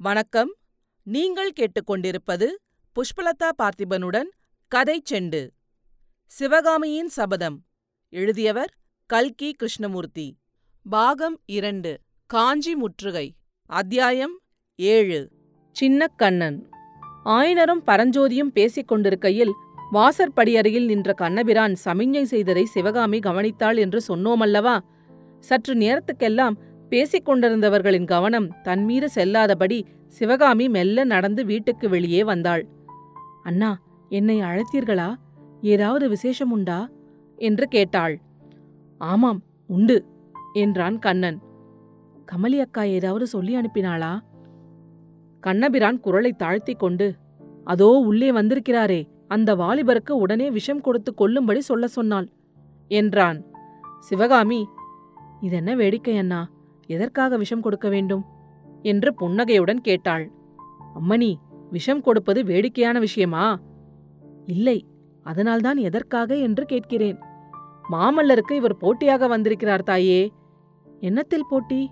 வணக்கம். 0.00 0.54
நீங்கள் 1.02 1.52
கேட்டுக்கொண்டிருப்பது 1.52 2.46
புஷ்பலதா 2.92 3.48
பார்த்திபனுடன் 3.62 4.28
கதை 4.68 5.02
செண்டு. 5.10 5.48
சிவகாமியின் 6.26 7.08
சபதம். 7.08 7.64
எழுதியவர் 8.08 8.74
கல்கி 9.06 9.52
கிருஷ்ணமூர்த்தி. 9.52 10.38
பாகம் 10.90 11.40
இரண்டு. 11.46 12.00
காஞ்சி 12.26 12.74
முற்றுகை. 12.74 13.34
அத்தியாயம் 13.66 14.40
ஏழு. 14.76 15.30
சின்னக்கண்ணன் 15.80 16.62
ஆயனரும் 17.24 17.82
பரஞ்சோதியும் 17.86 18.50
பேசிக் 18.52 18.88
கொண்டிருக்கையில் 18.88 19.52
வாசற்படியறையில் 19.92 20.84
நின்ற 20.84 21.12
கண்ணபிரான் 21.12 21.74
சமிஞ்ஞை 21.84 22.22
செய்ததை 22.22 22.64
சிவகாமி 22.64 23.18
கவனித்தாள் 23.18 23.78
என்று 23.78 24.00
சொன்னோமல்லவா? 24.08 24.78
சற்று 25.40 25.74
நேரத்துக்கெல்லாம் 25.74 26.54
பேசிக் 26.88 27.28
கொண்டிருந்தவர்களின் 27.28 28.04
கவனம் 28.04 28.60
தன்மீது 28.62 29.08
செல்லாதபடி 29.14 29.82
சிவகாமி 30.08 30.68
மெல்ல 30.68 31.04
நடந்து 31.04 31.44
வீட்டுக்கு 31.44 31.88
வெளியே 31.88 32.24
வந்தாள். 32.24 32.66
அண்ணா 33.42 33.80
என்னை 34.08 34.40
அழைத்தீர்களா? 34.40 35.14
ஏதாவது 35.60 36.08
விசேஷம் 36.08 36.50
உண்டா? 36.50 36.90
என்று 37.36 37.68
கேட்டாள். 37.68 38.20
ஆமாம் 38.98 39.42
உண்டு 39.66 40.04
என்றான் 40.52 40.98
கண்ணன். 40.98 41.38
கமலி 42.32 42.60
அக்கா 42.60 42.82
ஏதாவது 42.82 43.26
சொல்லி 43.26 43.56
அனுப்பினாளா? 43.56 44.18
கண்ணபிரான் 45.40 46.00
குரலை 46.00 46.32
தாழ்த்திக் 46.32 46.78
கொண்டு 46.78 47.14
அதோ 47.64 47.86
உள்ளே 47.86 48.32
வந்திருக்கிறாரே 48.32 49.08
அந்த 49.28 49.56
வாலிபருக்கு 49.56 50.10
உடனே 50.10 50.50
விஷம் 50.50 50.80
கொடுத்து 50.80 51.14
கொல்லும்படி 51.18 51.58
சொல்ல 51.58 51.86
சொன்னாள் 51.86 52.28
என்றான். 52.88 53.44
சிவகாமி 53.98 54.66
இதென்ன 55.40 55.74
வேடிக்கை 55.74 56.16
அண்ணா? 56.16 56.40
எதற்காக 56.88 57.36
விஷம் 57.36 57.60
கொடுக்க 57.60 57.88
வேண்டும்? 57.88 58.24
என்று 58.82 59.14
புன்னகையுடன் 59.14 59.80
கேட்டாள். 59.80 60.30
அம்மணி 60.94 61.34
விஷம் 61.70 62.00
கொடுப்பது 62.00 62.44
வேடிக்கையான 62.44 62.98
விஷயமா? 62.98 63.60
இல்லை 64.46 64.84
அதனால்தான் 65.22 65.76
எதற்காக 65.76 66.36
என்று 66.36 66.64
கேட்கிறேன். 66.64 67.18
மாமல்லருக்கு 67.90 68.52
இவர் 68.52 68.76
போட்டியாக 68.76 69.26
வந்திருக்கிறார் 69.26 69.82
தாயே. 69.82 70.32
என்னத்தில் 71.00 71.48
போட்டி? 71.48 71.90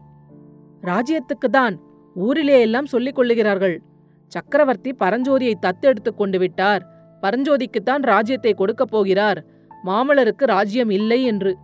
ராஜ்யத்துக்கு 0.82 1.48
தான் 1.50 1.80
ஊரிலே 2.14 2.60
எல்லாம் 2.60 2.86
சொல்லிக் 2.86 3.14
கொள்ளுகிறார்கள். 3.14 3.82
சக்கரவர்த்தி 4.26 4.92
பரஞ்சோதியை 4.92 5.54
தத்தெடுத்துக் 5.60 6.16
கொண்டு 6.16 6.38
விட்டார். 6.38 6.82
பரஞ்சோதிக்குத்தான் 7.22 8.02
ராஜ்யத்தை 8.02 8.54
கொடுக்கப் 8.54 8.90
போகிறார். 8.90 9.44
மாமல்லருக்கு 9.84 10.44
ராஜ்யம் 10.44 10.90
இல்லை 10.90 11.22
என்று. 11.22 11.56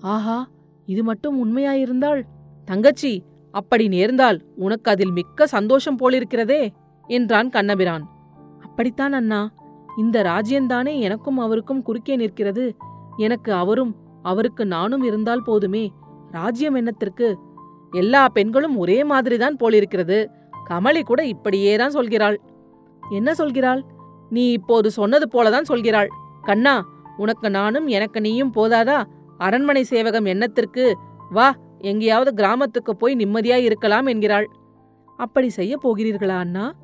ஆஹா 0.00 0.48
இது 0.86 1.04
மட்டும் 1.04 1.38
உண்மையாயிருந்தால்? 1.38 2.22
தங்கச்சி 2.64 3.22
அப்படி 3.52 3.88
நேர்ந்தால் 3.88 4.44
உனக்கு 4.56 4.90
அதில் 4.90 5.10
மிக்க 5.10 5.46
சந்தோஷம் 5.46 5.98
போலிருக்கிறதே 5.98 6.68
என்றான் 7.06 7.48
கண்ணபிரான். 7.48 8.10
அப்படித்தான் 8.64 9.12
அண்ணா. 9.12 9.52
இந்த 9.96 10.22
ராஜ்யந்தானே 10.22 10.98
எனக்கும் 10.98 11.38
அவருக்கும் 11.38 11.82
குறுக்கே 11.82 12.16
நிற்கிறது. 12.16 12.76
எனக்கு 13.16 13.52
அவரும் 13.52 13.96
அவருக்கு 14.22 14.66
நானும் 14.66 15.02
இருந்தால் 15.02 15.42
போதுமே. 15.44 15.92
ராஜ்யம் 16.30 16.76
என்னத்திற்கு? 16.76 17.34
எல்லா 17.90 18.28
பெண்களும் 18.28 18.76
ஒரே 18.76 19.04
மாதிரிதான் 19.04 19.56
போலிருக்கிறது. 19.56 20.30
கமலி 20.70 21.02
கூட 21.02 21.24
இப்படியேதான் 21.24 21.94
சொல்கிறாள். 21.94 22.36
என்ன 23.10 23.32
சொல்கிறாள்? 23.32 23.82
நீ 24.30 24.50
இப்போது 24.50 24.90
சொன்னது 24.90 25.28
போலதான் 25.32 25.62
சொல்கிறாள். 25.68 26.06
கண்ணா 26.42 26.86
உனக்கு 27.16 27.50
நானும் 27.50 27.86
எனக்கு 27.86 28.20
நீயும் 28.20 28.52
போதாதா? 28.54 29.04
அரண்மனை 29.38 29.82
சேவகம் 29.82 30.26
என்னத்திற்கு? 30.26 30.92
வா 31.30 31.54
எங்கேயாவது 31.80 32.34
கிராமத்துக்கு 32.34 32.96
போய் 32.96 33.16
நிம்மதியாய் 33.16 33.64
இருக்கலாம் 33.64 34.06
என்கிறாள். 34.06 34.46
அப்படி 35.16 35.48
செய்ய 35.48 35.78
போகிறீர்களா 35.84 36.38
அண்ணா? 36.38 36.74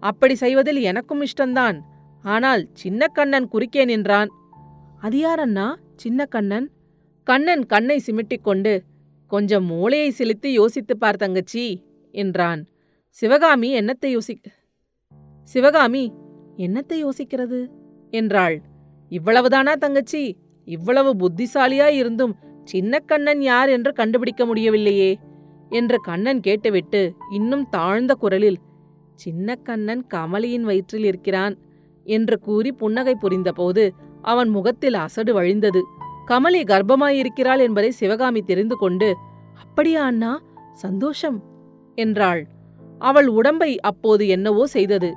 அப்படி 0.00 0.34
செய்வதில் 0.34 0.80
எனக்கும் 0.80 1.22
இஷ்டந்தான் 1.22 1.80
ஆனால் 2.22 2.68
சின்ன 2.72 3.06
கண்ணன் 3.06 3.48
குறுக்கே 3.48 3.84
நின்றான் 3.84 4.28
அது 5.00 5.18
யார் 5.18 5.38
அண்ணா? 5.38 5.78
சின்ன 5.96 6.24
கண்ணன். 6.24 6.70
கண்ணன் 7.24 7.66
கண்ணை 7.66 8.02
சிமிட்டிக் 8.06 8.42
கொண்டு 8.42 8.82
கொஞ்சம் 9.26 9.64
மூளையை 9.64 10.10
செலுத்தி 10.10 10.52
யோசித்துப் 10.52 11.00
பார் 11.00 11.16
தங்கச்சி 11.16 11.82
என்றான். 12.12 12.66
சிவகாமி 13.08 13.80
என்னத்தை 13.80 14.06
யோசி 14.06 14.36
சிவகாமி 15.42 16.12
என்னத்தை 16.56 16.96
யோசிக்கிறது? 17.04 17.68
என்றாள். 18.10 18.62
இவ்வளவுதானா 19.10 19.72
தங்கச்சி? 19.72 20.36
இவ்வளவு 20.64 21.14
புத்திசாலியாய் 21.14 21.96
இருந்தும் 21.96 22.36
சின்ன 22.64 22.98
கண்ணன் 22.98 23.42
யார் 23.42 23.68
என்று 23.68 23.92
கண்டுபிடிக்க 23.92 24.42
முடியவில்லையே 24.46 25.10
என்று 25.68 25.96
கண்ணன் 26.00 26.40
கேட்டுவிட்டு 26.40 27.02
இன்னும் 27.30 27.66
தாழ்ந்த 27.68 28.12
குரலில் 28.14 28.58
சின்ன 29.14 29.56
கண்ணன் 29.62 30.02
கமலியின் 30.14 30.60
வயிற்றில் 30.60 31.04
இருக்கிறான் 31.04 31.54
என்று 32.06 32.36
கூறி 32.38 32.70
புன்னகை 32.72 33.14
புரிந்தபோது 33.14 33.84
அவன் 34.22 34.48
முகத்தில் 34.48 34.94
அசடு 34.94 35.32
வழிந்தது. 35.34 35.80
கமலி 36.26 36.60
கர்ப்பமாயிருக்கிறாள் 36.64 37.58
என்பதை 37.58 37.90
சிவகாமி 37.90 38.40
தெரிந்து 38.40 38.76
கொண்டு 38.76 39.08
அப்படியா 39.54 40.02
அண்ணா 40.02 40.32
சந்தோஷம் 40.72 41.38
என்றாள். 41.98 42.42
அவள் 42.98 43.28
உடம்பை 43.28 43.70
அப்போது 43.80 44.24
என்னவோ 44.28 44.64
செய்தது. 44.66 45.10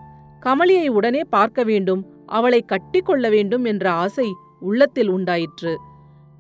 கமலியை 0.45 0.87
உடனே 0.87 1.21
பார்க்க 1.29 1.63
வேண்டும் 1.63 2.01
அவளை 2.25 2.61
கட்டிக்கொள்ள 2.67 3.25
வேண்டும் 3.29 3.65
என்ற 3.65 3.85
ஆசை 3.95 4.27
உள்ளத்தில் 4.59 5.09
உண்டாயிற்று. 5.09 5.73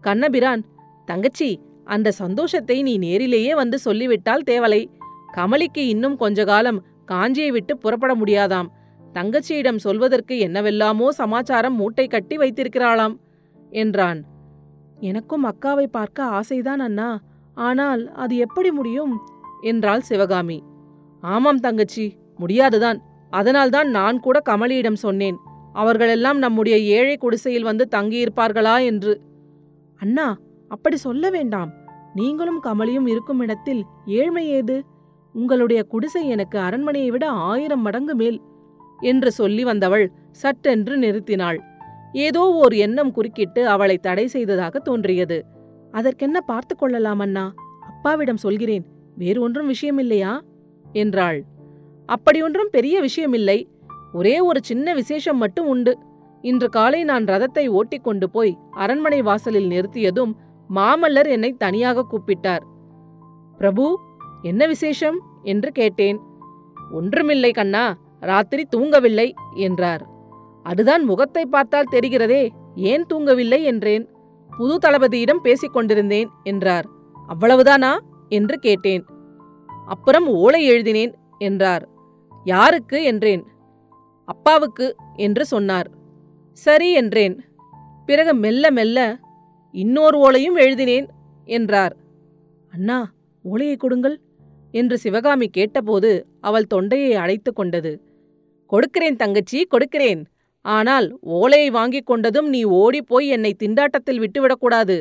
கண்ணபிரான் 0.03 0.63
தங்கச்சி 1.07 1.49
அந்த 1.83 2.11
சந்தோஷத்தை 2.11 2.81
நீ 2.81 2.97
நேரிலேயே 2.97 3.55
வந்து 3.55 3.77
சொல்லிவிட்டால் 3.79 4.43
தேவலை. 4.45 4.81
கமலிக்கு 5.33 5.83
இன்னும் 5.87 6.15
கொஞ்ச 6.15 6.43
காலம் 6.43 6.83
காஞ்சியை 7.05 7.47
விட்டு 7.47 7.77
புறப்பட 7.77 8.15
முடியாதாம். 8.15 8.69
தங்கச்சியிடம் 9.13 9.75
சொல்வதற்கு 9.75 10.37
என்னவெல்லாமோ 10.37 11.09
சமாச்சாரம் 11.09 11.75
மூட்டை 11.75 12.07
கட்டி 12.07 12.37
வைத்திருக்கிறாளாம் 12.37 13.15
என்றான். 13.71 14.19
எனக்கும் 14.99 15.45
அக்காவை 15.45 15.87
பார்க்க 15.87 16.39
ஆசைதான் 16.39 16.81
அண்ணா 16.83 17.09
ஆனால் 17.53 18.01
அது 18.13 18.37
எப்படி 18.37 18.71
முடியும்? 18.71 19.13
என்றாள் 19.61 20.01
சிவகாமி. 20.01 20.57
ஆமாம் 21.23 21.59
தங்கச்சி 21.59 22.05
முடியாதுதான். 22.37 22.99
அதனால்தான் 23.29 23.89
நான் 23.89 24.19
கூட 24.19 24.37
கமலியிடம் 24.49 24.99
சொன்னேன். 25.05 25.37
அவர்களெல்லாம் 25.73 26.37
நம்முடைய 26.37 26.77
ஏழை 26.97 27.15
குடிசையில் 27.17 27.63
வந்து 27.63 27.85
தங்கியிருப்பார்களா 27.91 28.75
என்று. 28.85 29.13
அண்ணா 29.99 30.27
அப்படி 30.67 30.95
சொல்ல 30.95 31.29
வேண்டாம். 31.29 31.71
நீங்களும் 32.13 32.63
கமலியும் 32.63 33.07
இருக்கும் 33.07 33.39
இடத்தில் 33.39 33.85
ஏழ்மை 34.05 34.47
ஏது? 34.47 34.85
உங்களுடைய 35.33 35.83
குடிசை 35.83 36.27
எனக்கு 36.27 36.59
அரண்மனையை 36.59 37.11
விட 37.11 37.27
ஆயிரம் 37.29 37.81
மடங்கு 37.81 38.15
மேல் 38.15 38.41
என்று 38.99 39.31
சொல்லி 39.31 39.63
வந்தவள் 39.63 40.11
சட்டென்று 40.31 40.97
நிறுத்தினாள். 40.97 41.59
ஏதோ 42.13 42.51
ஓர் 42.53 42.73
எண்ணம் 42.73 43.11
குறுக்கிட்டு 43.11 43.67
அவளை 43.67 43.97
தடை 43.97 44.27
செய்ததாக 44.27 44.79
தோன்றியது. 44.79 45.45
அதற்கென்ன 45.91 46.41
பார்த்து 46.41 46.75
கொள்ளலாம் 46.75 47.19
அண்ணா? 47.19 47.53
அப்பாவிடம் 47.79 48.37
சொல்கிறேன். 48.37 48.85
வேறு 49.17 49.41
ஒன்றும் 49.41 49.69
விஷயமில்லையா? 49.69 50.39
என்றாள். 50.91 51.43
அப்படியொன்றும் 52.05 52.69
பெரிய 52.71 53.01
விஷயமில்லை. 53.01 53.67
ஒரே 54.13 54.39
ஒரு 54.39 54.59
சின்ன 54.63 54.93
விசேஷம் 54.93 55.37
மட்டும் 55.37 55.67
உண்டு. 55.67 55.97
இன்று 56.41 56.69
காலை 56.69 57.03
நான் 57.03 57.23
ரதத்தை 57.23 57.67
ஓட்டிக் 57.67 58.03
கொண்டு 58.03 58.29
போய் 58.29 58.57
அரண்மனை 58.71 59.21
வாசலில் 59.21 59.69
நிறுத்தியதும் 59.69 60.33
மாமல்லர் 60.75 61.27
என்னை 61.27 61.51
தனியாக 61.53 62.05
கூப்பிட்டார். 62.05 62.63
பிரபு 63.57 63.99
என்ன 64.41 64.67
விசேஷம்? 64.67 65.19
என்று 65.43 65.71
கேட்டேன். 65.71 66.19
ஒன்றுமில்லை 66.91 67.51
கண்ணா 67.51 67.95
ராத்திரி 68.19 68.67
தூங்கவில்லை 68.75 69.33
என்றார். 69.53 70.07
அதுதான் 70.63 71.03
முகத்தை 71.03 71.45
பார்த்தால் 71.45 71.91
தெரிகிறதே 71.91 72.49
ஏன் 72.75 73.05
தூங்கவில்லை? 73.13 73.63
என்றேன். 73.63 74.09
புது 74.57 74.77
தளபதியிடம் 74.77 75.41
பேசிக் 75.41 75.73
கொண்டிருந்தேன் 75.73 76.29
என்றார். 76.43 76.87
அவ்வளவுதானா? 77.27 77.99
என்று 78.29 78.57
கேட்டேன். 78.57 79.05
அப்புறம் 79.85 80.27
ஓலை 80.27 80.65
எழுதினேன் 80.65 81.13
என்றார். 81.37 81.89
யாருக்கு? 82.43 83.03
என்றேன். 83.03 83.45
அப்பாவுக்கு 84.25 84.95
என்று 85.15 85.45
சொன்னார். 85.45 85.89
சரி 86.51 86.91
என்றேன். 86.91 87.45
பிறகு 88.05 88.33
மெல்ல 88.33 88.71
மெல்ல 88.71 89.17
இன்னொரு 89.73 90.17
ஓலையும் 90.25 90.57
எழுதினேன் 90.63 91.07
என்றார். 91.47 91.93
அண்ணா 92.73 92.99
ஓலையை 93.45 93.75
கொடுங்கள் 93.75 94.15
என்று 94.73 94.95
சிவகாமி 94.97 95.47
கேட்டபோது 95.47 96.11
அவள் 96.41 96.71
தொண்டையை 96.73 97.13
அழைத்து 97.15 97.51
கொண்டது. 97.53 97.91
கொடுக்கிறேன் 98.71 99.19
தங்கச்சி 99.21 99.59
கொடுக்கிறேன். 99.63 100.21
ஆனால் 100.65 101.07
ஓலையை 101.37 101.69
வாங்கிக் 101.69 102.09
கொண்டதும் 102.09 102.47
நீ 102.53 102.61
ஓடிப்போய் 102.63 103.27
என்னை 103.27 103.51
திண்டாட்டத்தில் 103.63 104.21
விட்டுவிடக்கூடாது 104.23 104.97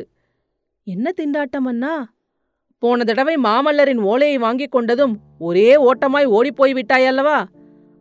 என்ன 0.87 1.11
திண்டாட்டம் 1.19 1.67
அண்ணா? 1.71 1.93
போன 2.83 3.03
தடவை 3.03 3.35
மாமல்லரின் 3.45 4.01
ஓலையை 4.11 4.37
வாங்கிக் 4.37 4.75
கொண்டதும் 4.75 5.13
ஒரே 5.39 5.69
ஓட்டமாய் 5.87 6.27
ஓடிப்போய் 6.37 6.73
விட்டாயல்லவா? 6.73 7.37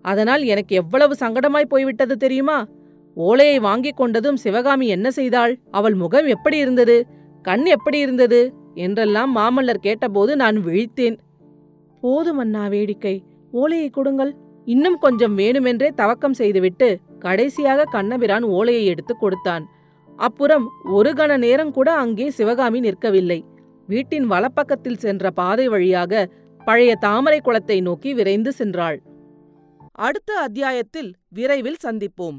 அதனால் 0.04 0.42
எனக்கு 0.42 0.72
எவ்வளவு 0.76 1.14
சங்கடமாய் 1.20 1.72
போய்விட்டது 1.72 2.16
தெரியுமா? 2.16 2.58
ஓலையை 3.16 3.58
வாங்கிக் 3.58 4.00
கொண்டதும் 4.00 4.34
சிவகாமி 4.34 4.86
என்ன 4.86 5.10
செய்தாள்? 5.10 5.58
அவள் 5.70 5.94
முகம் 5.94 6.26
எப்படி 6.26 6.56
இருந்தது? 6.56 7.06
கண் 7.42 7.64
எப்படி 7.64 7.98
இருந்தது? 7.98 8.54
என்றெல்லாம் 8.74 9.36
மாமல்லர் 9.36 9.84
கேட்டபோது 9.86 10.36
நான் 10.36 10.56
விழித்தேன். 10.56 11.16
போதும் 12.00 12.38
அண்ணா 12.38 12.66
வேடிக்கை. 12.66 13.22
ஓலையை 13.50 13.90
கொடுங்கள். 13.90 14.36
இன்னும் 14.64 14.98
கொஞ்சம் 14.98 15.38
வேணுமென்றே 15.38 15.88
தவக்கம் 15.94 16.32
செய்துவிட்டு 16.32 16.98
கடைசியாக 17.18 17.84
கண்ணபிரான் 17.84 18.42
ஓலையை 18.42 18.86
எடுத்து 18.86 19.16
கொடுத்தான். 19.16 19.66
அப்புறம் 20.16 20.70
ஒரு 20.84 21.10
கண 21.10 21.36
நேரம் 21.36 21.70
கூட 21.70 21.92
அங்கே 21.92 22.30
சிவகாமி 22.30 22.80
நிற்கவில்லை. 22.80 23.44
வீட்டின் 23.86 24.30
வலப்பக்கத்தில் 24.30 24.98
சென்ற 24.98 25.30
பாதை 25.30 25.68
வழியாக 25.68 26.30
பழைய 26.64 26.96
தாமரை 26.96 27.40
குளத்தை 27.40 27.80
நோக்கி 27.80 28.14
விரைந்து 28.14 28.52
சென்றாள். 28.58 28.98
அடுத்த 29.92 30.38
அத்தியாயத்தில் 30.38 31.14
விரைவில் 31.28 31.82
சந்திப்போம். 31.84 32.38